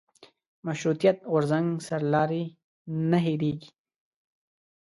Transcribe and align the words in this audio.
مشروطیت 0.65 1.17
غورځنګ 1.31 1.67
سرلاري 1.87 2.45
نه 3.09 3.17
هېرېږي. 3.25 3.71